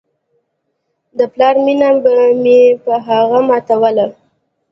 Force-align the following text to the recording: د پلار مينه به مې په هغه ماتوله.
د 1.17 1.19
پلار 1.33 1.55
مينه 1.65 1.89
به 2.03 2.15
مې 2.43 2.59
په 2.83 2.93
هغه 3.07 3.39
ماتوله. 3.47 4.07